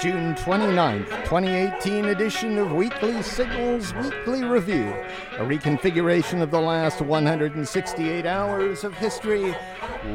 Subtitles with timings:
[0.00, 4.94] June 29th, 2018 edition of Weekly Signals Weekly Review,
[5.32, 9.56] a reconfiguration of the last 168 hours of history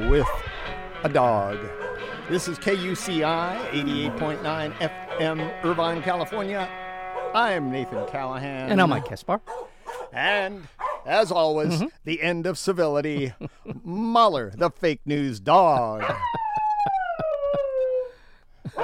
[0.07, 0.27] with
[1.03, 1.57] a dog.
[2.29, 4.73] This is KUCI 88.9
[5.19, 6.69] FM, Irvine, California.
[7.35, 8.71] I'm Nathan Callahan.
[8.71, 9.41] And I'm Mike Kaspar.
[10.13, 10.65] And
[11.05, 11.87] as always, mm-hmm.
[12.05, 13.33] the end of civility,
[13.83, 16.05] Muller, the fake news dog.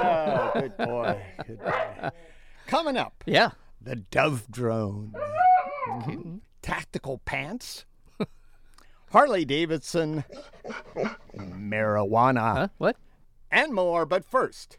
[0.02, 1.22] oh, good boy.
[1.46, 2.10] Good boy.
[2.66, 3.50] Coming up, Yeah.
[3.80, 5.14] the Dove drone,
[5.88, 6.36] mm-hmm.
[6.62, 7.84] tactical pants,
[9.10, 10.24] Harley Davidson,
[11.36, 12.68] marijuana, Huh?
[12.78, 12.96] What?
[13.50, 14.06] and more.
[14.06, 14.78] But first,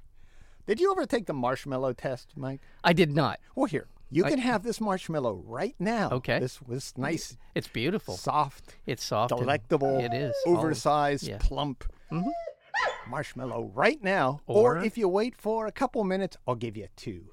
[0.66, 2.62] did you ever take the marshmallow test, Mike?
[2.84, 3.40] I did not.
[3.56, 3.88] Well, here.
[4.14, 6.10] You can have this marshmallow right now.
[6.12, 6.38] Okay.
[6.40, 8.18] This was nice, It's beautiful.
[8.18, 9.30] soft, It's soft.
[9.30, 10.36] delectable, It is.
[10.46, 11.38] Oh, oversized, yeah.
[11.40, 12.28] plump mm-hmm.
[13.12, 14.40] Marshmallow right now.
[14.48, 17.26] Or, Or- if you wait for a couple minutes, I'll give you two.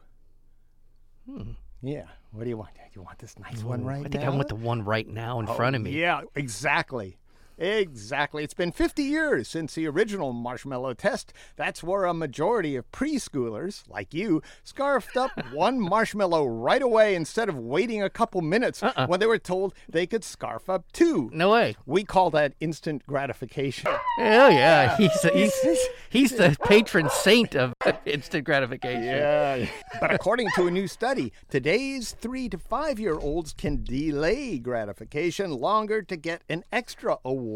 [1.25, 1.53] Hmm.
[1.83, 2.05] Yeah.
[2.33, 2.71] What do you want?
[2.95, 4.33] You want this nice one right I think now?
[4.33, 5.93] I want the one right now in front of me.
[5.93, 7.17] Yeah, exactly.
[7.59, 8.45] Exactly.
[8.45, 11.33] It's been 50 years since the original marshmallow test.
[11.57, 17.49] That's where a majority of preschoolers, like you, scarfed up one marshmallow right away instead
[17.49, 19.07] of waiting a couple minutes Uh-uh.
[19.07, 21.31] when they were told they could scarf up two.
[21.33, 21.77] No way.
[21.85, 23.91] We call that instant gratification.
[24.21, 25.55] Oh yeah, he's he's,
[26.11, 27.73] he's the patron saint of
[28.05, 29.05] instant gratification.
[29.05, 29.67] Yeah.
[30.01, 35.53] But according to a new study, today's three to five year olds can delay gratification
[35.53, 37.48] longer to get an extra award.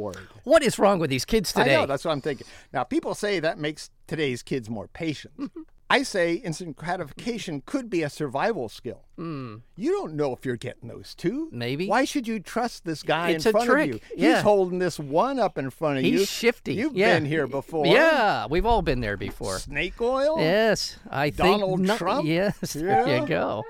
[0.44, 1.76] What is wrong with these kids today?
[1.76, 2.46] I know, that's what I'm thinking.
[2.72, 5.36] Now, people say that makes today's kids more patient.
[5.38, 5.62] Mm-hmm.
[5.90, 9.04] I say instant gratification could be a survival skill.
[9.18, 11.50] You don't know if you're getting those two.
[11.52, 11.86] Maybe.
[11.86, 13.90] Why should you trust this guy It's in front trick.
[13.90, 14.00] of you?
[14.16, 14.36] Yeah.
[14.36, 16.18] He's holding this one up in front of he's you.
[16.20, 16.72] He's shifty.
[16.72, 17.14] You've yeah.
[17.14, 17.86] been here before.
[17.86, 19.58] Yeah, we've all been there before.
[19.58, 20.38] Snake oil?
[20.38, 22.26] Yes, I think Donald Trump?
[22.26, 23.62] Yes, there you go.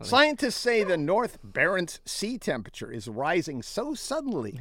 [0.00, 4.60] Scientists say the North Barents Sea temperature is rising so suddenly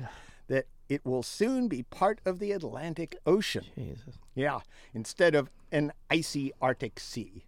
[0.89, 3.65] it will soon be part of the Atlantic Ocean.
[3.75, 4.19] Jesus.
[4.35, 4.59] Yeah,
[4.93, 7.45] instead of an icy Arctic Sea.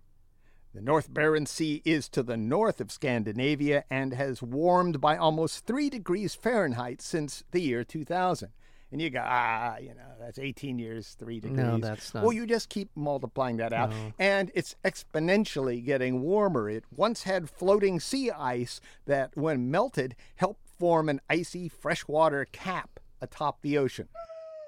[0.73, 5.65] The North Barents Sea is to the north of Scandinavia and has warmed by almost
[5.65, 8.49] 3 degrees Fahrenheit since the year 2000.
[8.91, 11.57] And you go, ah, you know, that's 18 years, 3 degrees.
[11.57, 13.91] No, that's not- Well, you just keep multiplying that out.
[14.19, 16.69] And it's exponentially getting warmer.
[16.69, 22.96] It once had floating sea ice that, when melted, helped form an icy freshwater cap
[23.21, 24.07] atop the ocean.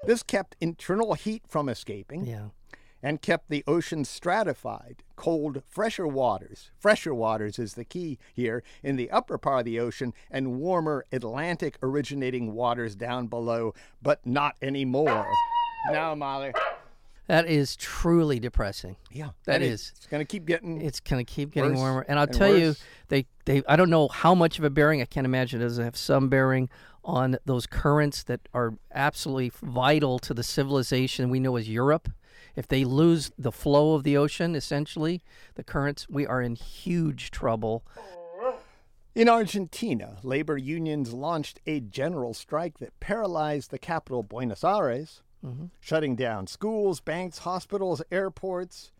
[0.04, 2.48] This kept internal heat from escaping Yeah.
[3.02, 6.70] and kept the ocean stratified, cold, fresher waters.
[6.78, 11.04] Fresher waters is the key here in the upper part of the ocean, and warmer
[11.12, 15.26] Atlantic originating waters down below, but not anymore.
[15.90, 16.52] Now, Molly.
[17.26, 18.96] That is truly depressing.
[19.12, 19.62] Yeah, that is.
[19.62, 19.92] and it- is.
[20.10, 20.80] Going to keep getting.
[20.80, 22.82] It's gonna keep getting warmer, and I'll and tell you, worse.
[23.08, 25.00] they they I don't know how much of a bearing.
[25.00, 26.68] I can't imagine it doesn't have some bearing
[27.04, 32.08] on those currents that are absolutely vital to the civilization we know as Europe.
[32.56, 35.22] If they lose the flow of the ocean, essentially
[35.54, 37.84] the currents, we are in huge trouble.
[39.14, 45.66] In Argentina, labor unions launched a general strike that paralyzed the capital, Buenos Aires, mm-hmm.
[45.80, 48.92] shutting down schools, banks, hospitals, airports,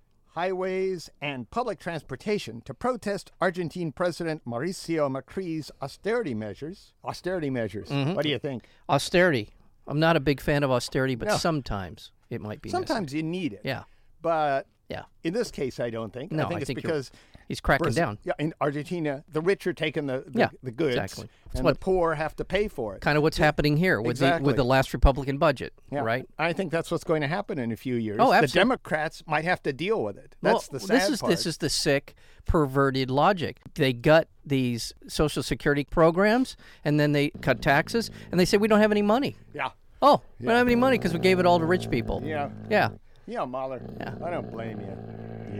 [0.44, 6.94] highways, and public transportation to protest Argentine President Mauricio Macri's austerity measures.
[7.04, 7.88] Austerity measures.
[7.90, 8.14] Mm-hmm.
[8.14, 8.64] What do you think?
[8.88, 9.50] Austerity.
[9.86, 11.36] I'm not a big fan of austerity, but No.
[11.36, 12.68] sometimes it might be.
[12.70, 12.86] necessary.
[12.86, 13.60] Sometimes you need it.
[13.64, 13.82] Yeah.
[14.22, 15.02] But Yeah.
[15.24, 16.32] in this case, I don't think.
[16.32, 17.10] No, I think I it's think because
[17.50, 18.18] He's cracking Brazil- down.
[18.22, 21.28] Yeah, in Argentina, the rich are taking the the, Yeah, the goods, exactly.
[21.46, 23.00] It's and what- the poor have to pay for it.
[23.00, 26.00] Kind of what's happening here with the with the last Republican budget, Yeah.
[26.00, 26.24] right?
[26.38, 28.18] I think that's what's going to happen in a few years.
[28.20, 28.46] Oh, absolutely.
[28.46, 28.52] The.
[28.60, 30.36] Democrats might have to deal with it.
[30.42, 31.30] That's well, the sad this is part.
[31.30, 32.14] this is the sick,
[32.46, 33.58] perverted logic.
[33.74, 38.68] They gut these social security programs, and then they cut taxes, and they say we
[38.68, 39.36] don't have any money.
[39.52, 39.70] yeah,
[40.02, 42.22] Oh, we don't have any money because we gave it all to rich people.
[42.24, 42.90] yeah, Yeah.
[43.26, 43.82] yeah, Mahler.
[43.98, 44.14] Yeah.
[44.24, 44.96] I don't blame you.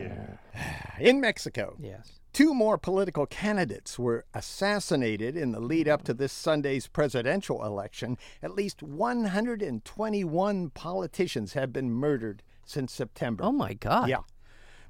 [0.03, 0.30] Yeah.
[1.01, 2.19] In Mexico, Yes.
[2.31, 8.17] two more political candidates were assassinated in the lead up to this Sunday's presidential election.
[8.43, 13.43] At least 121 politicians have been murdered since September.
[13.43, 14.09] Oh my God.
[14.09, 14.19] Yeah.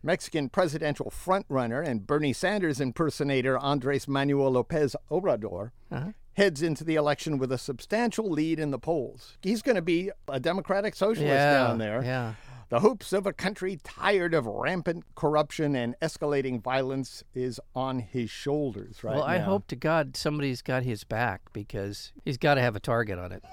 [0.04, 6.12] Mexican presidential frontrunner and Bernie Sanders impersonator Andres Manuel Lopez Obrador uh-huh.
[6.34, 9.38] heads into the election with a substantial lead in the polls.
[9.44, 11.54] He's going to be a democratic socialist Yeah.
[11.68, 12.04] down there.
[12.04, 12.34] Yeah.
[12.72, 18.30] The hopes of a country tired of rampant corruption and escalating violence is on his
[18.30, 19.44] shoulders right Well, I now.
[19.44, 23.34] hope to God somebody's got his back because he's got to have a target on
[23.34, 23.44] it.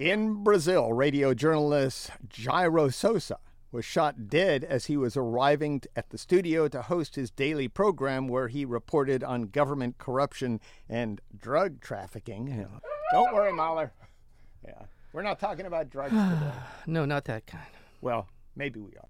[0.00, 3.38] In Brazil, radio journalist Jairo Sousa
[3.70, 8.26] was shot dead as he was arriving at the studio to host his daily program
[8.26, 10.58] where he reported on government corruption
[10.88, 12.66] and drug trafficking.
[13.12, 13.92] Don't worry, Mahler.
[14.66, 14.86] Yeah.
[15.12, 16.52] We're not talking about drugs today.
[16.88, 17.62] no, not that kind.
[18.02, 19.08] Well, maybe we are.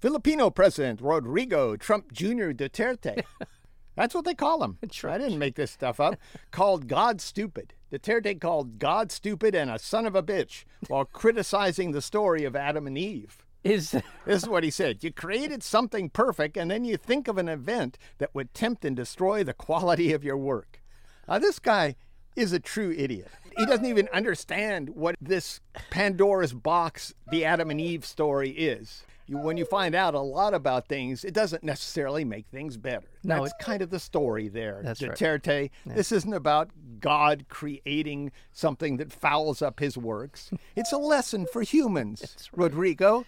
[0.00, 2.52] Filipino President Rodrigo Trump Jr.
[2.52, 3.24] Duterte.
[3.96, 4.78] That's what they call him.
[4.82, 6.16] I didn't make this stuff up.
[6.50, 7.74] called God stupid.
[7.90, 12.54] Duterte called God stupid and a son of a bitch while criticizing the story of
[12.54, 13.38] Adam and Eve.
[13.62, 13.92] Is
[14.26, 15.02] this is what he said.
[15.02, 18.94] You created something perfect and then you think of an event that would tempt and
[18.94, 20.82] destroy the quality of your work.
[21.26, 21.96] Uh, this guy
[22.36, 23.28] is a true idiot.
[23.56, 25.60] He doesn't even understand what this
[25.90, 30.54] Pandora's box, the Adam and Eve story is you, when you find out a lot
[30.54, 33.06] about things, it doesn't necessarily make things better.
[33.22, 34.80] No, that's it, kind of the story there.
[34.84, 35.46] That's Duterte.
[35.46, 35.70] Right.
[35.86, 35.94] Yeah.
[35.94, 36.70] This isn't about
[37.00, 40.50] God creating something that fouls up His works.
[40.76, 42.64] it's a lesson for humans, right.
[42.64, 43.24] Rodrigo.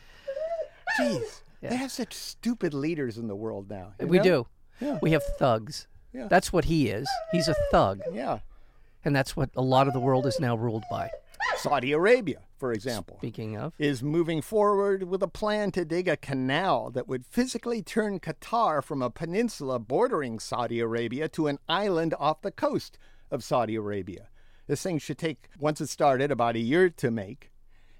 [0.98, 1.70] Jeez, yeah.
[1.70, 3.94] they have such stupid leaders in the world now.
[4.00, 4.22] We know?
[4.22, 4.46] do.
[4.80, 4.98] Yeah.
[5.02, 5.88] We have thugs.
[6.12, 6.28] Yeah.
[6.28, 7.08] That's what he is.
[7.32, 8.00] He's a thug.
[8.12, 8.38] Yeah.
[9.06, 11.10] And that's what a lot of the world is now ruled by.
[11.58, 16.16] Saudi Arabia, for example, speaking of, is moving forward with a plan to dig a
[16.16, 22.14] canal that would physically turn Qatar from a peninsula bordering Saudi Arabia to an island
[22.18, 22.98] off the coast
[23.30, 24.26] of Saudi Arabia.
[24.66, 27.52] This thing should take, once it started, about a year to make,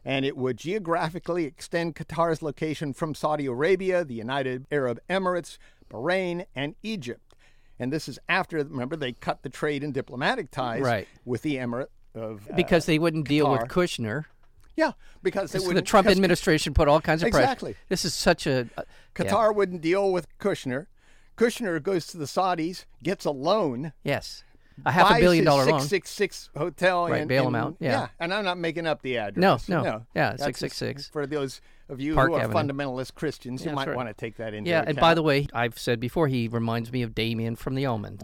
[0.05, 5.57] and it would geographically extend Qatar's location from Saudi Arabia, the United Arab Emirates,
[5.89, 7.26] Bahrain, and Egypt.
[7.79, 11.07] And this is after, remember, they cut the trade and diplomatic ties right.
[11.25, 13.29] with the Emirate of uh, because they wouldn't Qatar.
[13.29, 14.25] deal with Kushner.
[14.77, 14.93] Yeah,
[15.23, 17.45] because the Trump administration put all kinds of pressure.
[17.45, 17.73] exactly.
[17.73, 17.87] pressure.
[17.89, 18.83] This is such a uh,
[19.15, 19.49] Qatar yeah.
[19.51, 20.87] wouldn't deal with Kushner.
[21.37, 23.93] Kushner goes to the Saudis, gets a loan.
[24.03, 24.45] Yes.
[24.85, 25.81] A half a billion dollar loan.
[25.81, 27.09] 666 hotel.
[27.09, 27.77] Right, and, bail and, him out.
[27.81, 27.91] Yeah.
[27.91, 28.09] yeah.
[28.21, 29.69] And I'm not making up the address.
[29.69, 29.83] No, no.
[29.83, 30.07] no.
[30.15, 31.09] Yeah, 666.
[31.09, 32.75] For those of you Park who are Avenue.
[32.75, 33.97] fundamentalist Christians, you might right.
[33.97, 34.67] want to take that into account.
[34.69, 34.89] yeah, account.
[34.89, 38.19] and by the way, I've said before, he reminds me of Damien from The Omen.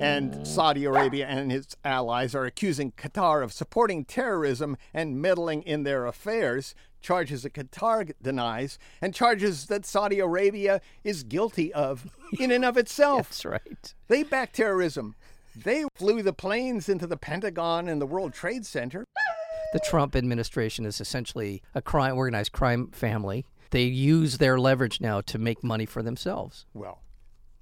[0.00, 5.84] And Saudi Arabia and its allies are accusing Qatar of supporting terrorism and meddling in
[5.84, 12.06] their affairs, charges that Qatar denies, and charges that Saudi Arabia is guilty of
[12.38, 13.28] in and of itself.
[13.30, 13.94] That's right.
[14.08, 15.14] They back terrorism.
[15.64, 19.04] They flew the planes into the Pentagon and the World Trade Center.
[19.72, 23.46] The Trump administration is essentially a crime, organized crime family.
[23.70, 26.66] They use their leverage now to make money for themselves.
[26.74, 27.00] Well,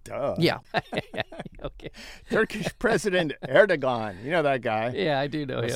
[0.02, 0.35] duh.
[0.38, 0.58] Yeah.
[1.64, 1.91] okay.
[2.31, 4.93] Turkish President Erdogan, you know that guy.
[4.94, 5.70] Yeah, I do know him.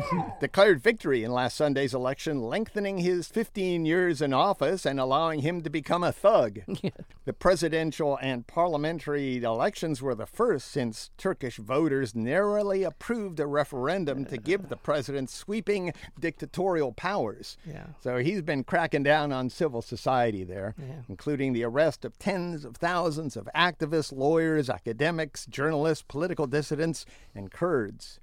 [0.40, 5.62] declared victory in last Sunday's election, lengthening his 15 years in office and allowing him
[5.62, 6.60] to become a thug.
[7.24, 14.24] the presidential and parliamentary elections were the first since Turkish voters narrowly approved a referendum
[14.26, 17.56] to give the president sweeping dictatorial powers.
[17.66, 17.86] Yeah.
[18.00, 21.02] So he's been cracking down on civil society there, Yeah.
[21.08, 27.04] including the arrest of tens of thousands of activists, lawyers, academics, journalists, political dissidents,
[27.34, 28.20] and Kurds.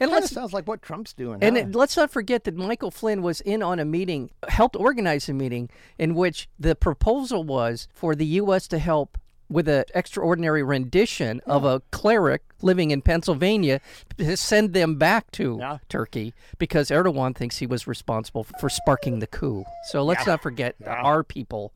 [0.00, 1.38] And Kind of sounds like what Trump's doing.
[1.42, 1.62] and huh?
[1.64, 5.32] it, let's not forget that Michael Flynn was in on a meeting, helped organize a
[5.34, 8.66] meeting in which the proposal was for the U.S.
[8.68, 9.18] to help
[9.50, 13.78] with an extraordinary rendition of a cleric living in Pennsylvania
[14.16, 15.78] to send them back to Yeah.
[15.90, 19.64] Turkey because Erdogan thinks he was responsible for sparking the coup.
[19.90, 20.32] So let's Yeah.
[20.32, 20.94] not forget Yeah.
[20.94, 21.72] our people,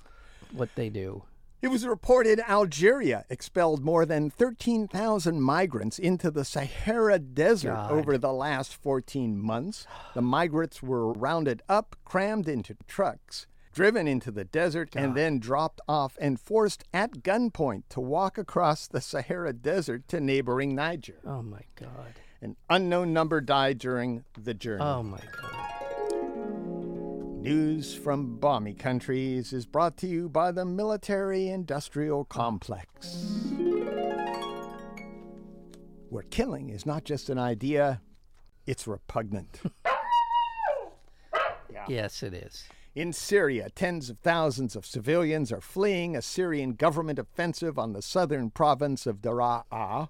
[0.50, 1.24] what they do.
[1.60, 7.90] It was reported Algeria expelled more than 13,000 migrants into the Sahara Desert God.
[7.90, 9.84] over the last 14 months.
[10.14, 15.80] The migrants were rounded up, crammed into trucks, driven into the desert, and then dropped
[15.88, 21.18] off and forced at gunpoint to walk across the Sahara Desert to neighboring Niger.
[21.26, 22.14] Oh my God.
[22.40, 24.84] An unknown number died during the journey.
[24.84, 25.77] Oh my God.
[27.40, 33.44] News from balmy countries is brought to you by the military industrial complex.
[36.08, 38.00] Where killing is not just an idea,
[38.66, 39.60] it's repugnant.
[41.88, 42.64] Yes, it is.
[42.94, 48.02] In Syria, tens of thousands of civilians are fleeing a Syrian government offensive on the
[48.02, 50.08] southern province of Daraa.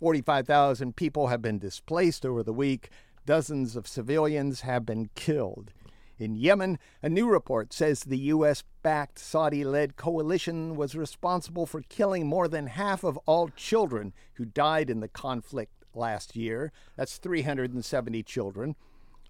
[0.00, 2.90] 45,000 people have been displaced over the week.
[3.24, 5.72] Dozens of civilians have been killed.
[6.18, 8.64] In Yemen, a new report says the U.S.
[8.82, 14.46] backed Saudi led coalition was responsible for killing more than half of all children who
[14.46, 16.72] died in the conflict last year.
[16.96, 18.76] That's 370 children.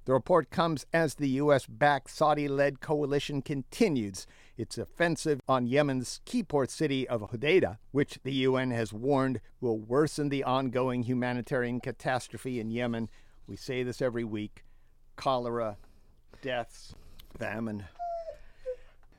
[0.05, 1.67] The report comes as the U.S.
[1.67, 4.25] backed Saudi led coalition continues
[4.57, 9.79] its offensive on Yemen's key port city of Hodeidah, which the UN has warned will
[9.79, 13.09] worsen the ongoing humanitarian catastrophe in Yemen.
[13.49, 14.63] We say this every week
[15.17, 15.79] cholera,
[16.41, 16.95] deaths,
[17.39, 17.85] famine.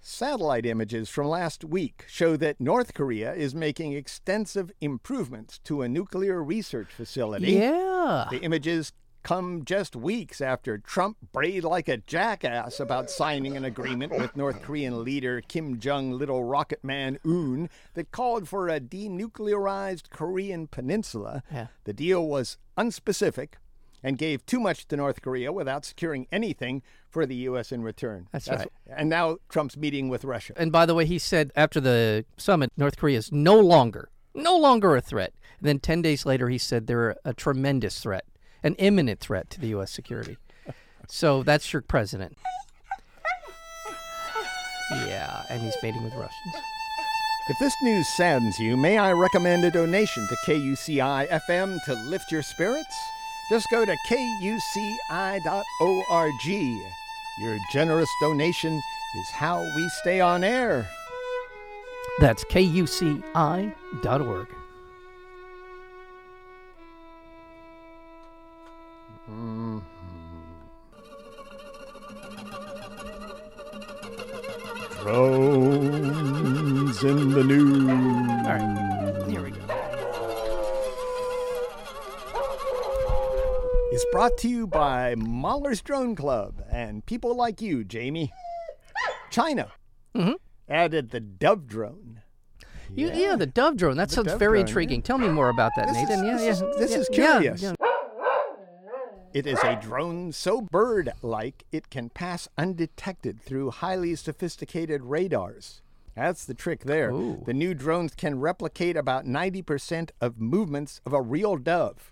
[0.01, 5.89] Satellite images from last week show that North Korea is making extensive improvements to a
[5.89, 7.51] nuclear research facility.
[7.51, 8.27] Yeah.
[8.31, 8.93] The images
[9.23, 14.61] come just weeks after Trump brayed like a jackass about signing an agreement with North
[14.61, 21.43] Korean leader Kim Jong Little Rocket Man Un that called for a denuclearized Korean peninsula.
[21.51, 21.67] Yeah.
[21.83, 23.55] The deal was unspecific
[24.03, 27.71] and gave too much to North Korea without securing anything for the U.S.
[27.71, 28.27] in return.
[28.31, 28.71] That's right.
[28.87, 30.53] And now Trump's meeting with Russia.
[30.55, 34.57] And by the way, he said after the summit, North Korea is no longer, no
[34.57, 35.33] longer a threat.
[35.59, 38.25] And then 10 days later, he said they're a tremendous threat,
[38.63, 39.91] an imminent threat to the U.S.
[39.91, 40.37] security.
[41.07, 42.37] so that's your president.
[44.91, 46.55] Yeah, and he's meeting with Russians.
[47.49, 52.31] If this news saddens you, may I recommend a donation to KUCI FM to lift
[52.31, 52.95] your spirits?
[53.49, 54.97] Just go to kuci.org.
[57.39, 58.81] Your generous donation
[59.15, 60.89] is how we stay on air.
[62.19, 63.23] That's kuci.org.
[69.29, 69.79] Mm-hmm.
[75.01, 77.89] Drones in the news.
[77.89, 78.86] All right,
[83.97, 88.31] Is brought to you by Mahler's Drone Club and people like you, Jamie.
[89.31, 89.71] China
[90.15, 90.35] Mhm.
[90.69, 92.21] added the Dove drone.
[92.93, 93.35] You, yeah.
[93.35, 93.97] the dove drone.
[93.97, 95.01] That sounds very drone, intriguing.
[95.01, 96.25] Tell me more about that, This is- Nathan.
[96.27, 96.51] yeah, this yeah.
[96.51, 97.61] is- this yeah, is yeah, curious.
[97.63, 97.73] yeah.
[99.33, 105.81] It is a drone so bird like it can pass undetected through highly sophisticated radars.
[106.15, 107.09] That's the trick there.
[107.09, 107.41] Ooh.
[107.47, 112.11] The new drones can replicate about 90% of movements of a real dove.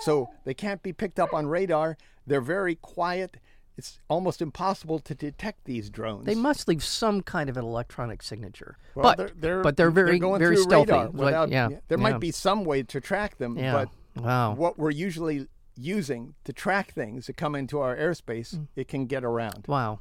[0.00, 1.96] So they can't be picked up on radar.
[2.26, 3.38] They're very quiet.
[3.76, 6.26] It's almost impossible to detect these drones.
[6.26, 8.76] They must leave some kind of an electronic signature.
[8.96, 10.90] Well, but they're, they're, but they're very going very stealthy.
[10.90, 12.02] But, without- yeah, there yeah.
[12.02, 13.72] might be some way to track them, Yeah.
[14.14, 14.54] but wow.
[14.54, 18.66] what we're usually using to track things that come into our airspace, Mm.
[18.74, 19.64] it can get around.
[19.68, 20.00] Wow.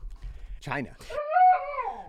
[0.59, 0.95] China.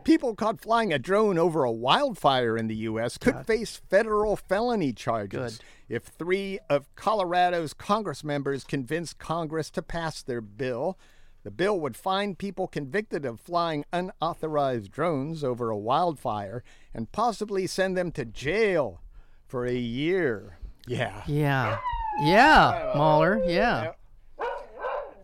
[0.09, 3.19] People caught flying a drone over a wildfire in the U.S.
[3.19, 10.23] could face federal felony charges if three of Colorado's Congress members convince Congress to pass
[10.23, 10.99] their bill.
[11.43, 17.67] The bill would fine people convicted of flying unauthorized drones over a wildfire and possibly
[17.67, 19.03] send them to jail
[19.47, 20.57] for a year.
[20.87, 21.23] Yeah.
[21.27, 21.81] Yeah.
[22.23, 23.43] Yeah, Mahler.
[23.47, 23.93] Yeah.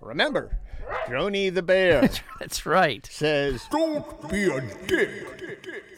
[0.03, 0.59] Remember,
[1.07, 2.09] Droney the bear
[2.41, 3.07] That's right.
[3.11, 5.27] says, Don't be a dick.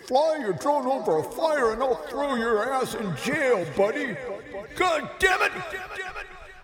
[0.07, 4.17] Fly your drone over a fire and I'll throw your ass in jail, buddy.
[4.77, 5.53] God damn it!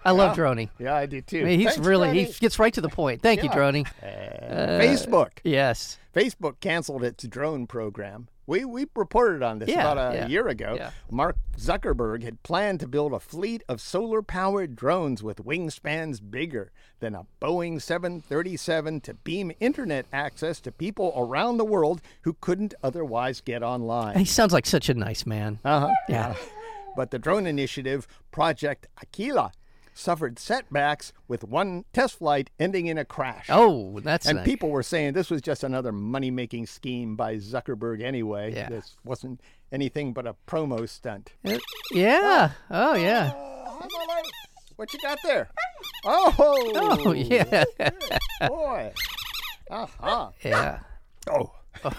[0.05, 0.69] I love Droney.
[0.79, 1.41] Yeah, I do too.
[1.41, 2.26] I mean, he's Thanks, really Droney.
[2.26, 3.23] he gets right to the point.
[3.23, 3.57] Thank you, Yeah.
[3.57, 3.87] Droney.
[4.02, 5.31] Uh, uh, Facebook.
[5.45, 5.99] Yes.
[6.14, 8.29] Facebook canceled its drone program.
[8.47, 10.75] We we reported on this Yeah, about a yeah, year ago.
[10.77, 10.91] yeah.
[11.11, 17.15] Mark Zuckerberg had planned to build a fleet of solar-powered drones with wingspans bigger than
[17.15, 23.41] a Boeing 737 to beam internet access to people around the world who couldn't otherwise
[23.41, 24.19] get online.
[24.19, 25.59] He sounds like such a nice man.
[25.65, 25.91] Uh-huh.
[26.09, 26.35] Yeah.
[26.95, 29.53] But the drone initiative, Project Aquila,
[29.95, 33.47] suffered setbacks with one test flight ending in a crash.
[33.49, 38.55] Oh, that's and people were saying this was just another money-making scheme by Zuckerberg anyway.
[38.55, 38.69] Yeah.
[38.69, 41.33] This wasn't anything but a promo stunt.
[41.45, 41.59] Uh,
[41.93, 42.53] Yeah.
[42.71, 43.33] Oh, yeah.
[44.77, 45.49] What you got there?
[46.05, 46.35] Oh,
[47.05, 47.65] Oh, yeah.
[48.49, 48.93] boy.
[49.71, 50.31] Uh-huh.
[50.45, 50.81] Yeah.
[51.31, 51.53] Oh,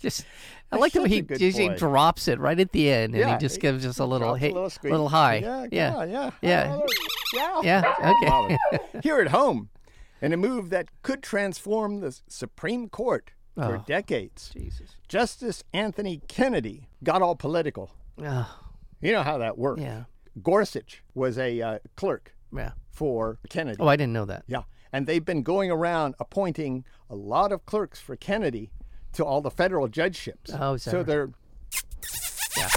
[0.00, 0.24] Just,
[0.72, 3.32] I like the way he just he drops it right at the end, and Yeah,
[3.32, 5.36] he just gives us a little drops a little little high.
[5.36, 6.80] Yeah, yeah, yeah, yeah.
[7.32, 7.94] yeah, yeah.
[8.02, 8.56] yeah.
[8.72, 8.80] Okay.
[9.02, 9.68] Here at home,
[10.22, 13.84] in a move that could transform the Supreme Court for Oh.
[13.86, 14.90] decades, Jesus.
[15.08, 17.90] Justice Anthony Kennedy got all political.
[18.22, 18.56] Oh,
[19.00, 19.80] You know how that worked.
[19.80, 20.04] yeah.
[20.40, 22.72] Gorsuch was a uh, clerk Yeah.
[22.90, 23.78] for Kennedy.
[23.80, 24.44] Oh, I didn't know that.
[24.46, 24.62] Yeah.
[24.92, 28.70] And they've been going around appointing a lot of clerks for Kennedy
[29.14, 30.50] to all the federal judgeships.
[30.58, 31.06] Oh, so right?
[31.06, 31.30] they're
[32.56, 32.68] Yeah.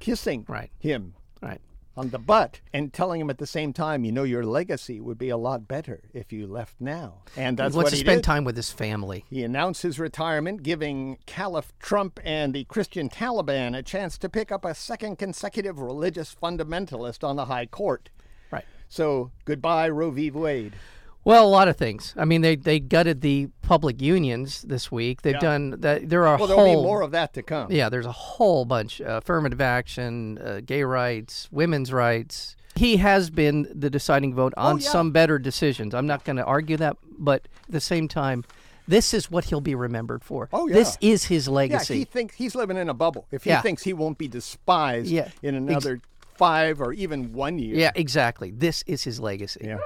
[0.00, 0.70] kissing Right.
[0.78, 1.60] him Right.
[1.96, 5.18] on the butt and telling him at the same time, you know, your legacy would
[5.18, 7.22] be a lot better if you left now.
[7.36, 8.24] And that's he wants what to he spend did.
[8.24, 9.24] time with his family.
[9.28, 14.50] He announced his retirement, giving Caliph Trump and the Christian Taliban a chance to pick
[14.52, 18.08] up a second consecutive religious fundamentalist on the high court.
[18.50, 18.64] Right.
[18.88, 20.30] So goodbye, Roe v.
[20.30, 20.74] Wade.
[21.24, 22.14] Well, a lot of things.
[22.16, 25.22] I mean, they they gutted the public unions this week.
[25.22, 25.40] They've Yeah.
[25.40, 26.08] done that.
[26.08, 27.70] There are Well, there'll whole be more of that to come.
[27.70, 32.56] Yeah, there's a whole bunch: uh, affirmative action, uh, gay rights, women's rights.
[32.74, 34.88] He has been the deciding vote on Oh, yeah.
[34.88, 35.94] some better decisions.
[35.94, 38.44] I'm not going to argue that, but at the same time,
[38.88, 40.48] This is what he'll be remembered for.
[40.52, 40.74] Oh, yeah.
[40.74, 41.94] This is his legacy.
[41.94, 43.26] Yeah, he thinks he's living in a bubble.
[43.30, 43.60] If he Yeah.
[43.62, 46.00] thinks he won't be despised in ex- another
[46.34, 47.76] five or even one year.
[47.76, 48.50] yeah, exactly.
[48.50, 49.60] This is his legacy.
[49.62, 49.78] Yeah.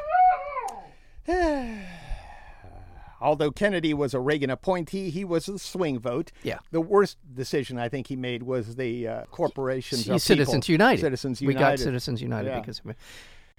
[3.21, 6.33] Although Kennedy was a Reagan appointee, he was a swing vote.
[6.43, 6.59] Yeah.
[6.71, 10.73] The worst decision I think he made was the uh, corporations C- Citizens people.
[10.75, 11.01] United.
[11.01, 12.61] Citizens We got Citizens United Yeah.
[12.61, 12.97] because of it.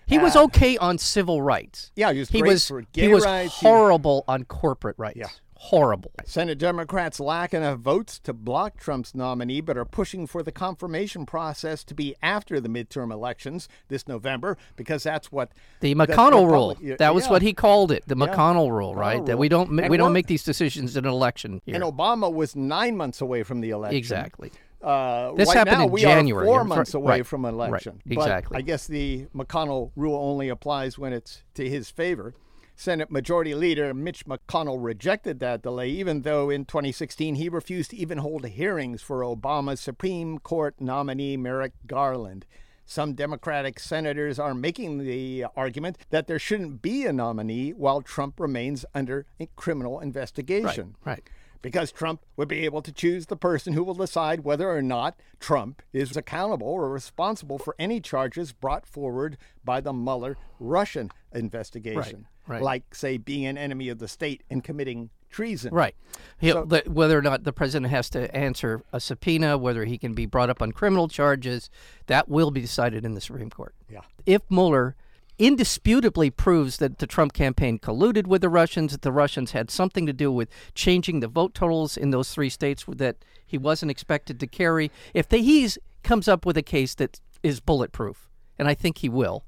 [0.06, 1.92] He was okay on civil rights.
[1.96, 3.60] Yeah, he was he great was for he gay was rights.
[3.60, 5.18] He- horrible on corporate rights.
[5.18, 5.28] Yeah.
[5.60, 6.12] Horrible.
[6.26, 11.26] Senate Democrats lack enough votes to block Trump's nominee, but are pushing for the confirmation
[11.26, 16.76] process to be after the midterm elections this November because that's what The McConnell rule.
[16.76, 17.32] public- That was yeah.
[17.32, 18.04] what he called it.
[18.08, 19.26] The McConnell rule, right?
[19.26, 19.40] That rule.
[19.40, 21.76] we don't And we don't make these decisions in an election here.
[21.76, 23.98] And Obama was nine months away from the election.
[23.98, 24.52] exactly.
[24.82, 26.46] Uh, This right happened now, in we January.
[26.46, 28.00] are four Right, months away right, from right, election.
[28.06, 28.58] But exactly.
[28.58, 32.36] I guess the McConnell rule only applies when it's to his favor.
[32.80, 37.98] Senate Majority Leader Mitch McConnell rejected that delay, even though in 2016 he refused to
[37.98, 42.46] even hold hearings for Obama's Supreme Court nominee Merrick Garland.
[42.86, 48.40] Some Democratic senators are making the argument that there shouldn't be a nominee while Trump
[48.40, 51.28] remains under criminal investigation Right.
[51.62, 55.20] Because Trump would be able to choose the person who will decide whether or not
[55.40, 62.28] Trump is accountable or responsible for any charges brought forward by the Mueller Russian investigation,
[62.48, 62.62] right.
[62.62, 65.74] like, say, being an enemy of the state and committing treason.
[65.74, 65.96] Right.
[66.40, 70.26] The, whether or not the president has to answer a subpoena, whether he can be
[70.26, 71.70] brought up on criminal charges,
[72.08, 73.76] that will be decided in the Supreme Court.
[73.90, 74.02] Yeah.
[74.26, 74.96] If Mueller
[75.40, 80.06] indisputably proves that the Trump campaign colluded with the Russians, that the Russians had something
[80.06, 84.40] to do with changing the vote totals in those three states that he wasn't expected
[84.40, 89.00] to carry, if he's comes up with a case that is bulletproof, and I think
[89.00, 89.46] he will,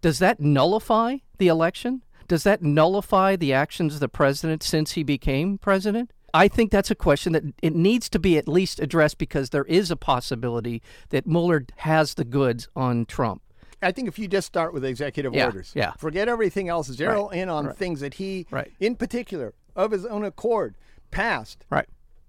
[0.00, 2.02] does that nullify the election?
[2.28, 6.12] Does that nullify the actions of the president since he became president?
[6.34, 9.64] I think that's a question that it needs to be at least addressed because there
[9.64, 13.42] is a possibility that Mueller has the goods on Trump.
[13.80, 15.92] I think if you just start with executive Yeah, orders, yeah.
[15.98, 18.72] forget everything else, zero in on things that he, Right.
[18.80, 20.76] in particular, of his own accord,
[21.10, 21.86] passed, Right.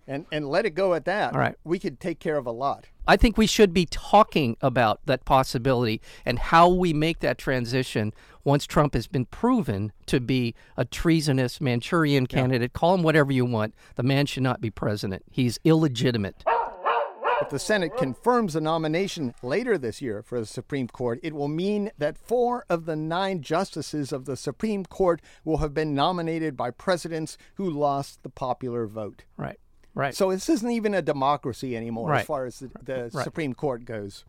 [0.08, 1.56] and, and let it go at that, All right.
[1.64, 2.86] we could take care of a lot.
[3.08, 8.14] I think we should be talking about that possibility and how we make that transition
[8.44, 12.74] once Trump has been proven to be a treasonous Manchurian candidate.
[12.74, 13.74] Call him whatever you want.
[13.96, 15.24] The man should not be president.
[15.32, 16.44] He's illegitimate.
[17.50, 21.48] If the Senate confirms a nomination later this year for the Supreme Court, it will
[21.48, 26.56] mean that four of the nine justices of the Supreme Court will have been nominated
[26.56, 29.24] by presidents who lost the popular vote.
[29.36, 29.60] Right.
[29.96, 30.14] Right.
[30.14, 32.20] So this isn't even a democracy anymore Right.
[32.20, 33.24] as far as the, the Right.
[33.24, 34.26] Supreme Court goes.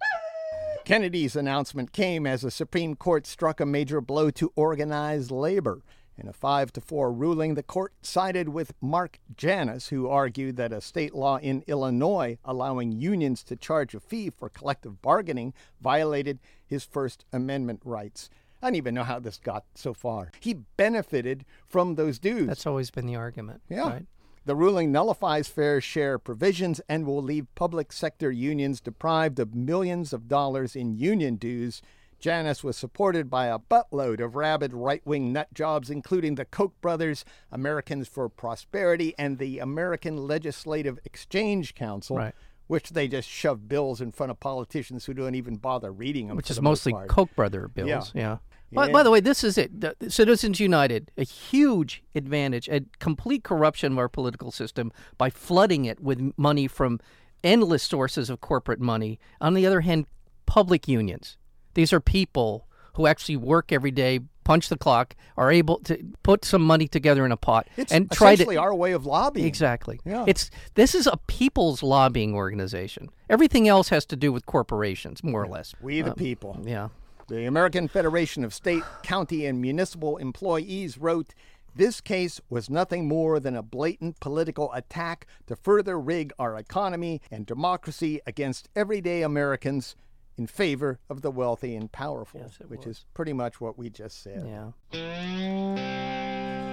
[0.87, 5.83] Kennedy's announcement came as the Supreme Court struck a major blow to organized labor.
[6.21, 10.73] In a 5 to 4 ruling, the court sided with Mark Janus, who argued that
[10.73, 16.39] a state law in Illinois allowing unions to charge a fee for collective bargaining violated
[16.67, 18.29] his First Amendment rights.
[18.63, 20.31] I don't even know how this got so far.
[20.41, 22.49] He benefited from those dues.
[22.49, 23.63] That's always been the argument.
[23.71, 23.89] Yeah.
[23.89, 24.07] Right?
[24.45, 30.13] The ruling nullifies fair share provisions and will leave public sector unions deprived of millions
[30.13, 31.81] of dollars in union dues.
[32.21, 36.73] Janus was supported by a buttload of rabid right wing nut jobs, including the Koch
[36.81, 42.35] brothers, Americans for Prosperity, and the American Legislative Exchange Council, Right.
[42.67, 46.37] which they just shove bills in front of politicians who don't even bother reading them.
[46.37, 47.09] Which is the mostly part.
[47.09, 48.13] Koch brother bills.
[48.15, 48.21] Yeah.
[48.21, 48.37] Yeah.
[48.73, 48.93] By, Yeah.
[48.93, 49.81] by the way, this is it.
[49.81, 55.87] The- Citizens United, a huge advantage, a complete corruption of our political system by flooding
[55.87, 57.01] it with money from
[57.43, 59.19] endless sources of corporate money.
[59.41, 60.07] On the other hand,
[60.47, 61.37] public unions.
[61.75, 66.45] These are people who actually work every day, punch the clock, are able to put
[66.45, 69.47] some money together in a pot It's and try essentially to our way of lobbying.
[69.47, 70.01] Exactly.
[70.05, 70.25] Yeah.
[70.27, 73.11] It's this is a people's lobbying organization.
[73.29, 75.75] Everything else has to do with corporations, more or less.
[75.81, 76.61] We the um, people.
[76.65, 76.89] Yeah.
[77.29, 81.33] The American Federation of State, County, and Municipal Employees wrote
[81.77, 87.21] This case was nothing more than a blatant political attack to further rig our economy
[87.31, 89.95] and democracy against everyday Americans
[90.37, 92.99] in favor of the wealthy and powerful, Yes, which was.
[92.99, 94.45] is pretty much what we just said.
[94.47, 94.73] Yeah.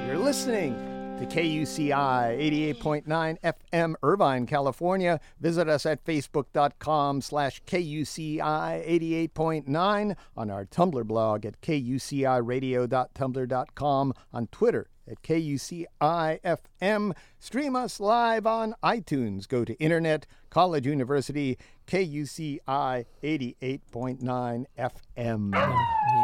[0.07, 0.73] You're listening
[1.19, 5.19] to KUCI 88.9 FM, Irvine, California.
[5.41, 14.87] Visit us at facebook.com slash KUCI 88.9, on our Tumblr blog at kuciradio.tumblr.com, on Twitter
[15.09, 17.13] at KUCIFM.
[17.39, 19.47] Stream us live on iTunes.
[19.47, 25.53] Go to Internet, College University, KUCI 88.9 FM.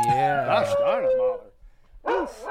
[0.05, 0.45] Yeah.
[0.45, 2.21] Gosh darn it, Mahler.
[2.23, 2.45] Oof.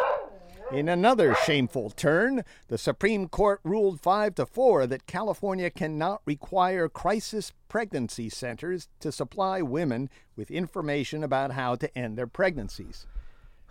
[0.72, 6.88] In another shameful turn, the Supreme Court ruled 5 to 4 that California cannot require
[6.88, 13.07] crisis pregnancy centers to supply women with information about how to end their pregnancies.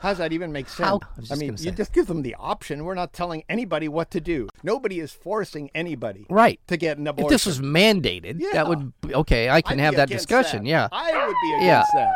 [0.02, 0.88] How does that even make sense?
[0.90, 2.84] How- I I mean, you just give them the option.
[2.86, 4.48] We're not telling anybody what to do.
[4.64, 6.60] Nobody is forcing anybody Right.
[6.68, 7.28] to get an abortion.
[7.28, 8.50] If this was mandated, Yeah.
[8.54, 9.50] that would be, okay.
[9.50, 10.64] I can I'd have that discussion.
[10.64, 10.70] that.
[10.70, 10.88] Yeah.
[10.92, 11.58] I would be Yeah.
[11.82, 12.14] against that.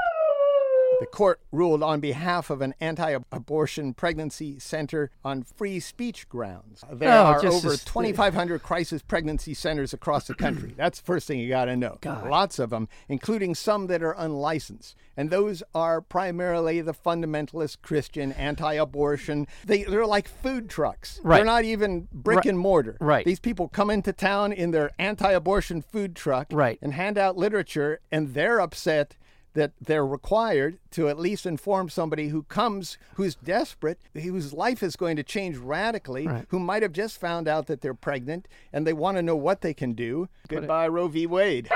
[1.01, 6.84] The court ruled on behalf of an anti abortion pregnancy center on free speech grounds.
[6.91, 10.73] There Oh, are over as- 2,500 crisis pregnancy centers across the country.
[10.77, 11.97] That's the first thing you got to know.
[12.01, 12.29] God.
[12.29, 14.95] Lots of them, including some that are unlicensed.
[15.17, 19.47] And those are primarily the fundamentalist Christian anti abortion.
[19.65, 21.19] They, they're like food trucks.
[21.23, 21.38] Right.
[21.38, 22.45] They're not even brick Right.
[22.45, 22.95] and mortar.
[23.01, 23.25] Right.
[23.25, 26.79] These people come into town in their anti abortion food truck Right.
[26.81, 29.15] and hand out literature, and they're upset
[29.55, 34.95] that they're required to at least inform somebody who comes who's desperate, whose life is
[34.95, 36.45] going to change radically, Right.
[36.49, 39.61] who might have just found out that they're pregnant and they want to know what
[39.61, 40.29] they can do.
[40.47, 41.25] Goodbye, Roe v.
[41.25, 41.69] Wade.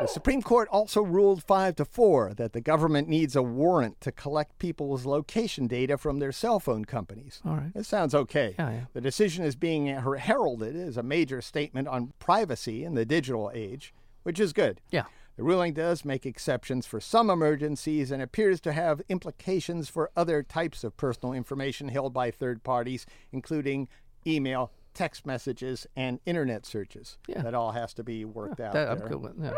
[0.00, 4.12] The Supreme Court also ruled 5 to 4 that the government needs a warrant to
[4.12, 7.40] collect people's location data from their cell phone companies.
[7.44, 7.72] All right.
[7.74, 8.54] It sounds okay.
[8.56, 8.80] Yeah, yeah.
[8.92, 13.50] The decision is being her- heralded as a major statement on privacy in the digital
[13.52, 14.80] age, which is good.
[14.92, 15.06] Yeah.
[15.38, 20.42] The ruling does make exceptions for some emergencies and appears to have implications for other
[20.42, 23.86] types of personal information held by third parties, including
[24.26, 27.18] email, text messages, and internet searches.
[27.28, 27.42] Yeah.
[27.42, 28.72] That all has to be worked out.
[28.72, 29.52] That, I'm with yeah.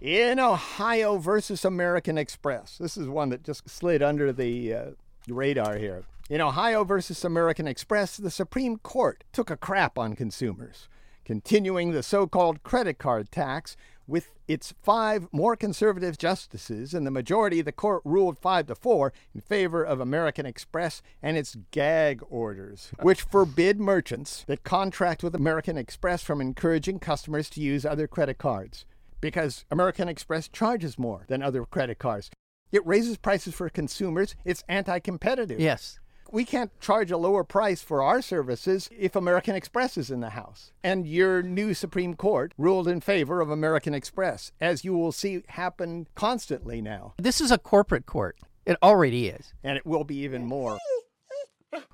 [0.00, 2.78] In Ohio versus American Express.
[2.78, 4.84] This is one that just slid under the uh,
[5.28, 6.04] radar here.
[6.30, 10.88] In Ohio versus American Express, the Supreme Court took a crap on consumers,
[11.26, 13.76] continuing the so called credit card tax.
[14.06, 19.12] With its five more conservative justices in the majority, the court ruled 5 to 4
[19.34, 25.34] in favor of American Express and its gag orders, which forbid merchants that contract with
[25.34, 28.84] American Express from encouraging customers to use other credit cards
[29.20, 32.28] because American Express charges more than other credit cards.
[32.72, 34.34] It raises prices for consumers.
[34.44, 35.60] It's anti competitive.
[35.60, 36.00] Yes.
[36.32, 40.30] We can't charge a lower price for our services if American Express is in the
[40.30, 40.72] house.
[40.82, 45.42] And your new Supreme Court ruled in favor of American Express, as you will see
[45.48, 47.12] happen constantly now.
[47.18, 48.38] This is a corporate court.
[48.64, 49.52] It already is.
[49.62, 50.78] And it will be even more.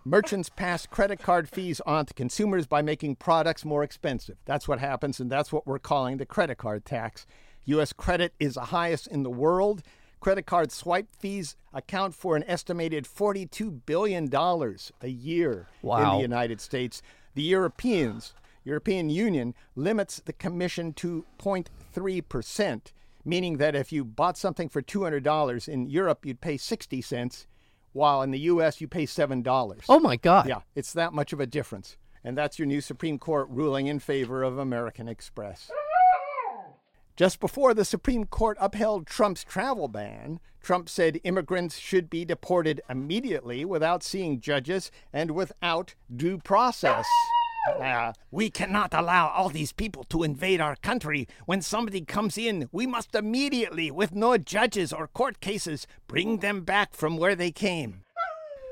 [0.04, 4.36] Merchants pass credit card fees on to consumers by making products more expensive.
[4.44, 7.26] That's what happens, and that's what we're calling the credit card tax.
[7.64, 7.92] U.S.
[7.92, 9.82] credit is the highest in the world.
[10.20, 16.60] Credit card swipe fees account for an estimated $42 billion a year in the United
[16.60, 17.02] States.
[17.34, 22.80] The Europeans, European Union, limits the commission to 0.3%,
[23.24, 27.46] meaning that if you bought something for $200 in Europe, you'd pay 60 cents,
[27.92, 29.84] while in the U.S., you pay $7.
[29.88, 30.48] Oh my God.
[30.48, 31.96] Yeah, it's that much of a difference.
[32.24, 35.70] And that's your new Supreme Court ruling in favor of American Express.
[37.18, 42.80] Just before the Supreme Court upheld Trump's travel ban, Trump said immigrants should be deported
[42.88, 47.04] immediately without seeing judges and without due process.
[47.76, 51.26] Uh, we cannot allow all these people to invade our country.
[51.44, 56.60] When somebody comes in, we must immediately, with no judges or court cases, bring them
[56.60, 58.04] back from where they came.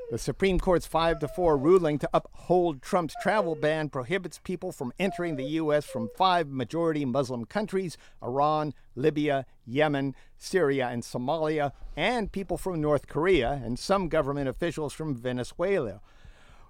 [0.09, 4.93] The Supreme Court's 5 to 4 ruling to uphold Trump's travel ban prohibits people from
[4.97, 5.83] entering the U.S.
[5.83, 13.07] from five majority Muslim countries Iran, Libya, Yemen, Syria, and Somalia, and people from North
[13.07, 15.99] Korea and some government officials from Venezuela.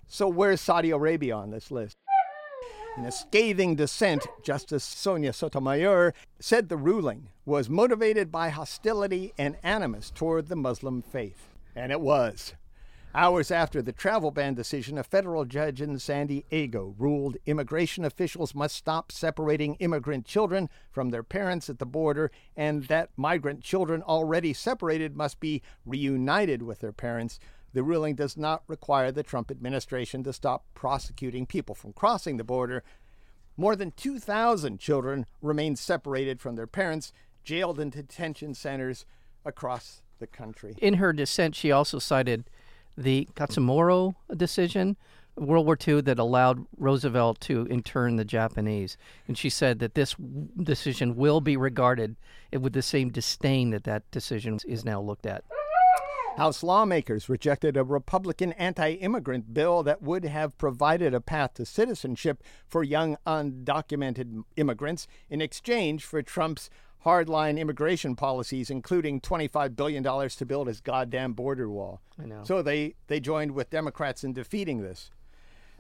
[0.08, 1.96] So, where's Saudi Arabia on this list?
[2.98, 9.58] In a scathing dissent, Justice Sonia Sotomayor said the ruling was motivated by hostility and
[9.62, 11.50] animus toward the Muslim faith.
[11.76, 12.56] And it was.
[13.18, 18.54] Hours after the travel ban decision, a federal judge in San Diego ruled immigration officials
[18.54, 24.04] must stop separating immigrant children from their parents at the border, and that migrant children
[24.04, 27.40] already separated must be reunited with their parents.
[27.74, 32.44] The ruling does not require the Trump administration to stop prosecuting people from crossing the
[32.44, 32.84] border.
[33.58, 39.08] More than 2,000 children remain separated from their parents, jailed in detention centers
[39.44, 40.76] across the country.
[40.78, 42.48] In her dissent, she also cited
[42.98, 44.98] the Katsumoro decision,
[45.36, 48.98] World War II, that allowed Roosevelt to intern the Japanese.
[49.28, 50.16] And she said that this
[50.62, 52.16] decision will be regarded
[52.52, 55.44] with the same disdain that that decision is now looked at.
[56.38, 61.66] House lawmakers rejected a Republican anti immigrant bill that would have provided a path to
[61.66, 66.70] citizenship for young undocumented immigrants in exchange for Trump's
[67.08, 72.02] hardline immigration policies, including $25 billion to build his goddamn border wall.
[72.22, 72.42] I know.
[72.44, 75.10] So they, they joined with Democrats in defeating this.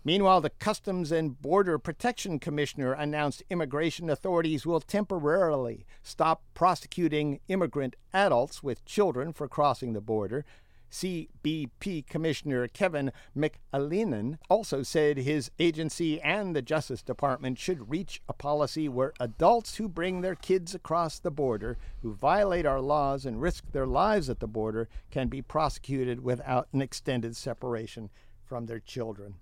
[0.06, 7.98] Meanwhile, the Customs and Border Protection Commissioner announced immigration authorities will temporarily stop prosecuting immigrant
[8.14, 10.46] adults with children for crossing the border.
[10.92, 18.34] CBP Commissioner Kevin McAleenan also said his agency and the Justice Department should reach a
[18.34, 23.42] policy where adults who bring their kids across the border, who violate our laws and
[23.42, 28.10] risk their lives at the border, can be prosecuted without an extended separation
[28.46, 29.36] from their children.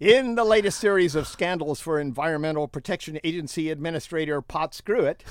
[0.00, 5.22] In the latest series of scandals for Environmental Protection Agency Administrator Pot Screwitt,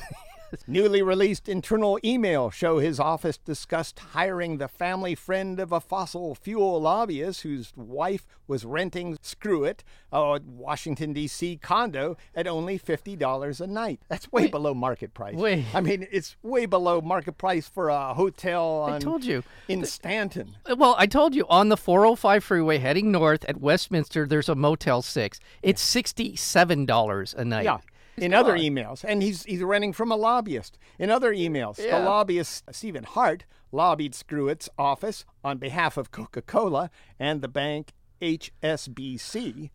[0.67, 6.35] newly released internal email show his office discussed hiring the family friend of a fossil
[6.35, 9.79] fuel lobbyist whose wife was renting Screwitt,
[10.11, 11.57] a Washington D.C.
[11.61, 14.01] condo at only fifty dollars a night.
[14.07, 15.35] That's way below market price.
[15.35, 15.65] Wait.
[15.73, 19.43] I mean, it's way below market price for a hotel on I told you.
[19.67, 20.55] in Stanton.
[20.65, 24.55] Uh, well, I told you on the 405 freeway heading north at Westminster, there's a
[24.55, 25.39] Motel 6.
[25.61, 27.65] It's $67 a night.
[27.65, 27.77] Yeah.
[28.17, 30.77] In other emails, and he's he's renting from a lobbyist.
[30.97, 31.99] In other emails, Yeah.
[31.99, 39.69] the lobbyist Steven Hart lobbied Screwitt's office on behalf of Coca-Cola and the bank HSBC.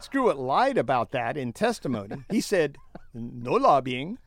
[0.00, 2.24] Screwitt lied about that in testimony.
[2.30, 2.76] He said,
[3.14, 4.18] "No lobbying."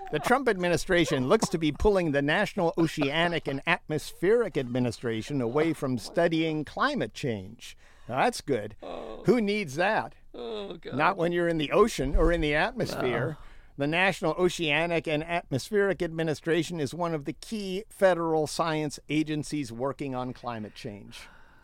[0.10, 5.98] The Trump administration looks to be pulling the National Oceanic and Atmospheric Administration away from
[5.98, 7.78] studying climate change.
[8.08, 8.78] Now, that's good.
[8.82, 9.24] Oh.
[9.26, 10.16] Who needs that?
[10.34, 10.96] oh, God.
[10.96, 13.38] Not when you're in the ocean or in the atmosphere.
[13.78, 20.16] The National Oceanic and Atmospheric Administration is one of the key federal science agencies working
[20.16, 21.20] on climate change.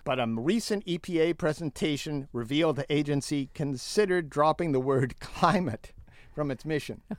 [0.06, 5.92] But a recent EPA presentation revealed the agency considered dropping the word climate
[6.36, 7.02] from its mission.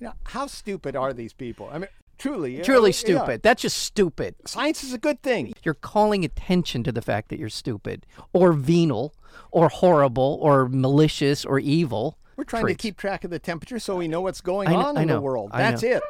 [0.00, 1.70] You know, how stupid are these people?
[1.72, 2.60] I mean, truly.
[2.60, 2.94] uh, Truly yeah.
[2.94, 3.42] stupid.
[3.42, 4.34] That's just stupid.
[4.44, 5.54] Science is a good thing.
[5.62, 9.14] You're calling attention to the fact that you're stupid or venal
[9.52, 12.18] or horrible or malicious or evil.
[12.36, 15.08] We're trying to keep track of the temperature so we know what's going on in
[15.08, 15.50] the world.
[15.52, 16.02] That's it.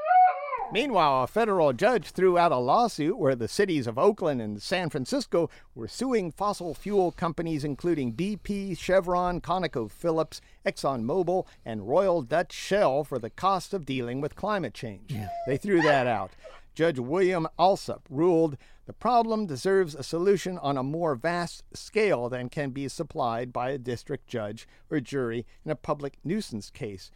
[0.73, 4.91] Meanwhile, a federal judge threw out a lawsuit where the cities of Oakland and San
[4.91, 13.05] Francisco were suing fossil fuel companies including BP, Chevron, ConocoPhillips, ExxonMobil, and Royal Dutch Shell
[13.05, 15.15] for the cost of dealing with climate change.
[15.47, 16.33] They threw that out.
[16.75, 18.57] Judge William Alsup ruled
[18.87, 23.71] the problem deserves a solution on a more vast scale than can be supplied by
[23.71, 27.11] a district judge or jury in a public nuisance case.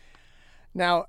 [0.72, 1.06] Now,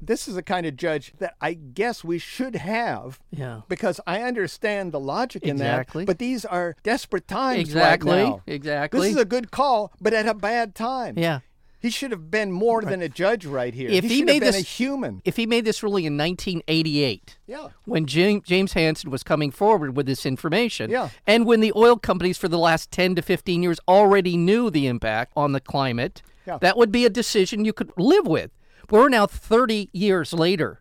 [0.00, 3.62] this is the kind of judge that I guess we should have Yeah.
[3.68, 6.04] because I understand the logic in Exactly.
[6.04, 6.06] that.
[6.06, 8.12] But these are desperate times Exactly.
[8.12, 8.42] right now.
[8.46, 9.00] Exactly.
[9.00, 11.18] This is a good call, but at a bad time.
[11.18, 11.40] Yeah.
[11.80, 13.88] He should have been more than a judge right here.
[13.88, 15.22] If he, he made have been this- a human.
[15.24, 17.68] If he made this ruling in 1988, Yeah.
[17.84, 21.10] when James, James Hansen was coming forward with this information, Yeah.
[21.26, 24.86] and when the oil companies for the last 10 to 15 years already knew the
[24.88, 26.58] impact on the climate, Yeah.
[26.60, 28.50] that would be a decision you could live with.
[28.90, 30.80] We're now 30 years later,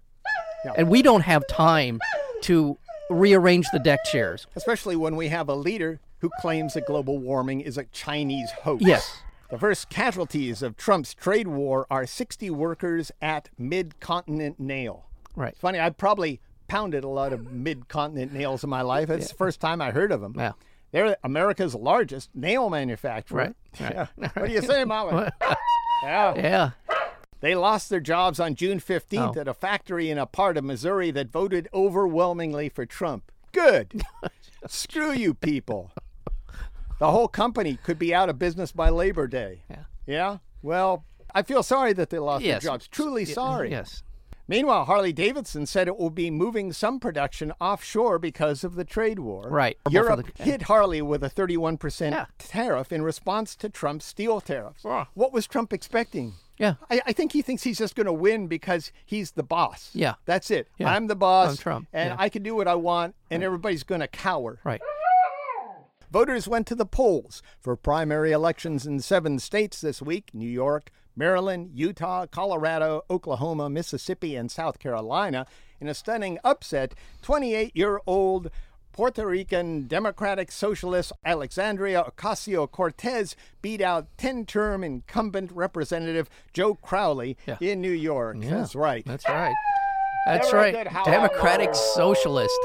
[0.65, 0.73] Yeah.
[0.77, 1.99] and we don't have time
[2.43, 2.77] to
[3.09, 4.47] rearrange the deck chairs.
[4.55, 8.83] Especially when we have a leader who claims that global warming is a Chinese hoax.
[8.83, 9.17] Yes.
[9.49, 15.05] The first casualties of Trump's trade war are 60 workers at Mid Continent Nail.
[15.35, 15.51] Right.
[15.53, 19.09] It's funny, I probably pounded a lot of mid continent nails in my life.
[19.09, 20.33] It's the first time I heard of them.
[20.37, 20.51] Yeah.
[20.91, 23.37] They're America's largest nail manufacturer.
[23.37, 23.93] Right, right.
[23.93, 24.07] Yeah.
[24.33, 25.29] What do you say, Molly?
[26.03, 26.35] yeah.
[26.35, 26.71] Yeah.
[27.39, 29.39] They lost their jobs on June 15th Oh.
[29.39, 33.31] at a factory in a part of Missouri that voted overwhelmingly for Trump.
[33.53, 34.01] Good.
[34.67, 35.91] Screw you people.
[36.99, 39.61] The whole company could be out of business by Labor Day.
[39.69, 39.83] Yeah.
[40.05, 40.37] Yeah?
[40.61, 41.05] Well,
[41.35, 42.63] I feel sorry that they lost Yes.
[42.63, 42.87] their jobs.
[42.87, 43.69] Truly sorry.
[43.71, 44.03] Yes.
[44.49, 49.19] Meanwhile, Harley Davidson said it will be moving some production offshore because of the trade
[49.19, 49.47] war.
[49.49, 49.77] Right.
[49.89, 52.25] Europe the- hit Harley with a 31% Yeah.
[52.37, 54.83] tariff in response to Trump's steel tariffs.
[54.85, 55.09] Ah.
[55.15, 56.33] What was Trump expecting?
[56.57, 56.75] Yeah.
[56.89, 59.89] I, I think he thinks he's just going to win because he's the boss.
[59.93, 60.15] Yeah.
[60.25, 60.69] That's it.
[60.77, 60.91] Yeah.
[60.93, 61.49] I'm the boss.
[61.51, 61.87] I'm Trump.
[61.91, 62.15] And Yeah.
[62.17, 64.59] I can do what I want, and everybody's going to cower.
[64.63, 64.81] Right.
[66.17, 70.89] Voters went to the polls for primary elections in seven states this week New York,
[71.15, 75.45] Maryland, Utah, Colorado, Oklahoma, Mississippi, and South Carolina.
[75.79, 78.49] In a stunning upset, 28 year old
[78.93, 87.37] Puerto Rican Democratic Socialist Alexandria Ocasio Cortez beat out 10 term incumbent Representative Joe Crowley
[87.45, 87.57] Yeah.
[87.61, 88.37] in New York.
[88.41, 89.05] That's right.
[89.05, 89.53] That's right.
[90.25, 91.05] That's Never right.
[91.05, 92.57] Democratic Socialist.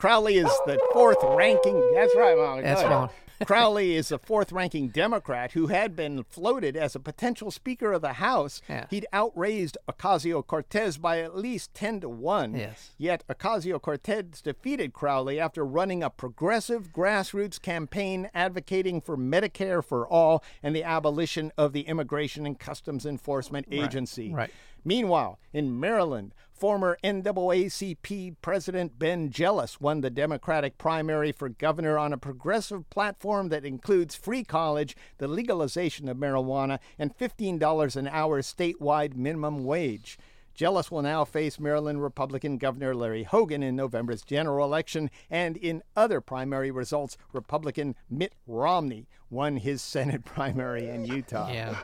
[0.00, 1.78] Crowley is the fourth ranking.
[1.94, 2.62] That's right, Molly.
[2.62, 3.10] That's wrong.
[3.44, 8.00] Crowley is a fourth ranking Democrat who had been floated as a potential Speaker of
[8.00, 8.62] the House.
[8.68, 8.86] Yeah.
[8.88, 12.54] He'd outraised Ocasio Cortez by at least 10 to 1.
[12.54, 12.92] Yes.
[12.96, 20.08] Yet Ocasio Cortez defeated Crowley after running a progressive grassroots campaign advocating for Medicare for
[20.08, 24.28] all and the abolition of the Immigration and Customs Enforcement Agency.
[24.28, 24.36] Right.
[24.36, 24.50] right.
[24.84, 32.12] Meanwhile, in Maryland, former NAACP President Ben Jealous won the Democratic primary for governor on
[32.12, 38.42] a progressive platform that includes free college, the legalization of marijuana, and $15 an hour
[38.42, 40.18] statewide minimum wage.
[40.60, 45.82] Jealous will now face Maryland Republican Governor Larry Hogan in November's general election, and in
[45.96, 51.50] other primary results, Republican Mitt Romney won his Senate primary in Utah.
[51.50, 51.78] Yeah.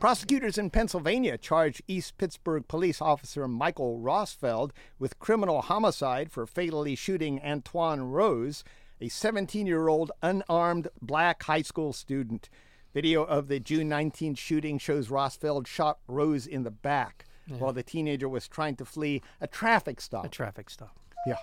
[0.00, 6.94] Prosecutors in Pennsylvania charged East Pittsburgh police officer Michael Rosfeld with criminal homicide for fatally
[6.94, 8.64] shooting Antwon Rose,
[9.02, 12.48] a 17 year old unarmed black high school student.
[12.94, 17.26] Video of the June 19 shooting shows Rosfeld shot Rose in the back
[17.58, 20.24] while the teenager was trying to flee a traffic stop.
[20.24, 20.96] A traffic stop.
[21.26, 21.36] Yeah.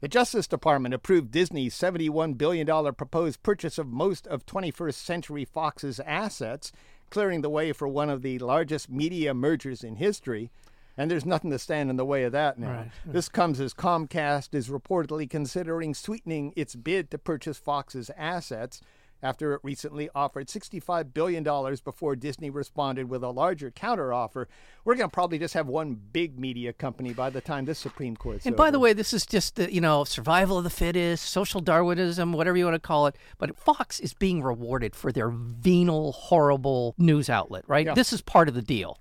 [0.00, 5.98] The Justice Department approved Disney's $71 billion proposed purchase of most of 21st Century Fox's
[6.00, 6.70] assets,
[7.10, 10.50] clearing the way for one of the largest media mergers in history.
[10.96, 12.72] And there's nothing to stand in the way of that now.
[12.72, 12.90] Right.
[13.06, 18.80] This comes as Comcast is reportedly considering sweetening its bid to purchase Fox's assets
[19.22, 21.42] after it recently offered $65 billion
[21.84, 24.46] before Disney responded with a larger counteroffer.
[24.84, 28.16] We're going to probably just have one big media company by the time this Supreme
[28.16, 31.24] Court's And by the way, this is just the, you know survival of the fittest,
[31.24, 33.16] social Darwinism, whatever you want to call it.
[33.38, 37.86] But Fox is being rewarded for their venal, horrible news outlet, right?
[37.86, 37.94] Yeah.
[37.94, 38.98] This is part of the deal.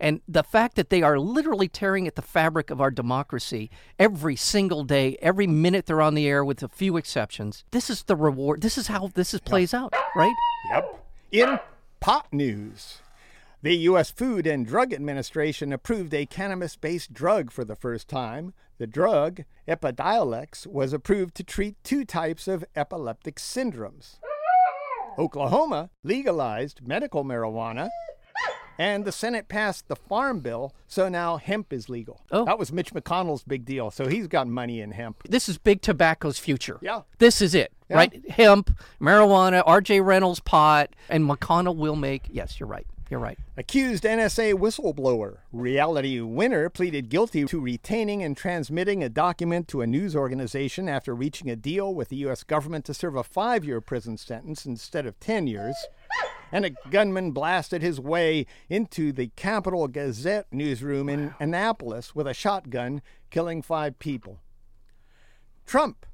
[0.00, 4.34] And the fact that they are literally tearing at the fabric of our democracy every
[4.34, 7.64] single day, every minute they're on the air, with a few exceptions.
[7.70, 8.62] This is the reward.
[8.62, 10.34] This is how this is plays out, right?
[10.70, 11.06] Yep.
[11.32, 11.60] In
[12.00, 13.02] pot news,
[13.60, 14.10] the U.S.
[14.10, 18.54] Food and Drug Administration approved a cannabis based drug for the first time.
[18.78, 24.16] The drug, Epidiolex, was approved to treat two types of epileptic syndromes.
[25.18, 27.90] Oklahoma legalized medical marijuana.
[28.80, 32.22] And the Senate passed the Farm Bill, so now hemp is legal.
[32.32, 32.46] Oh.
[32.46, 35.22] That was Mitch McConnell's big deal, so he's got money in hemp.
[35.28, 36.78] This is big tobacco's future.
[36.80, 37.02] Yeah.
[37.18, 37.96] This is it, Yeah.
[37.96, 38.30] right?
[38.30, 40.00] Hemp, marijuana, R.J.
[40.00, 42.22] Reynolds pot, and McConnell will make.
[42.30, 42.86] Yes, you're right.
[43.10, 43.38] You're right.
[43.58, 49.86] Accused NSA whistleblower, Reality Winner, pleaded guilty to retaining and transmitting a document to a
[49.86, 52.44] news organization after reaching a deal with the U.S.
[52.44, 55.74] government to serve a five year prison sentence instead of 10 years.
[56.52, 62.34] And a gunman blasted his way into the Capital Gazette newsroom in Annapolis with a
[62.34, 64.40] shotgun, killing five people.
[65.66, 66.06] Trump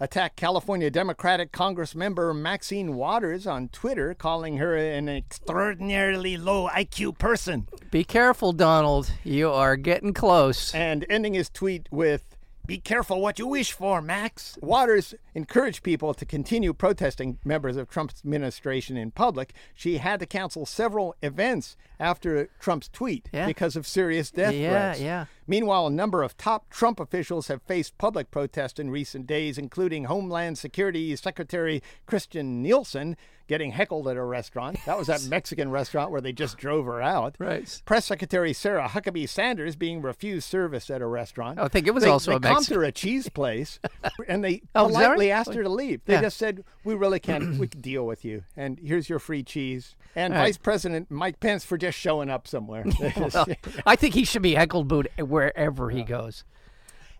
[0.00, 7.16] attacked California Democratic Congress member Maxine Waters on Twitter, calling her an extraordinarily low IQ
[7.18, 9.10] person, Be careful, Donald.
[9.22, 10.74] You are getting close.
[10.74, 14.58] and ending his tweet with, Be careful what you wish for, Max.
[14.60, 19.52] Waters encouraged people to continue protesting members of Trump's administration in public.
[19.74, 23.46] She had to cancel several events after Trump's tweet Yeah.
[23.46, 25.00] because of serious death Yeah, threats.
[25.00, 25.24] yeah.
[25.46, 30.04] Meanwhile, a number of top Trump officials have faced public protest in recent days, including
[30.04, 33.16] Homeland Security Secretary Kirstjen Nielsen
[33.46, 34.78] getting heckled at a restaurant.
[34.86, 37.36] That was that Mexican restaurant where they just drove her out.
[37.38, 37.82] Right.
[37.84, 41.58] Press Secretary Sarah Huckabee Sanders being refused service at a restaurant.
[41.58, 43.78] Oh, I think it was They- also they a comped Mexican- her a cheese place,
[44.28, 45.38] and they Oh, politely right?
[45.38, 46.04] asked her to leave.
[46.04, 46.22] They Yeah.
[46.22, 47.58] just said, "We really can't.
[47.58, 50.40] we can deal with you, and here's your free cheese." And right.
[50.42, 52.84] Vice President Mike Pence for just showing up somewhere.
[53.16, 53.46] Well,
[53.86, 56.44] I think he should be heckled booed wherever he goes.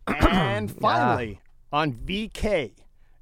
[0.06, 1.40] And finally,
[1.72, 2.72] on VK,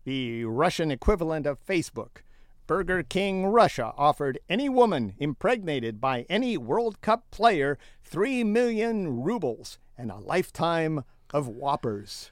[0.05, 2.19] the Russian equivalent of Facebook,
[2.67, 9.79] Burger King Russia offered any woman impregnated by any World Cup player 3 million rubles
[9.97, 12.32] and a lifetime of Whoppers.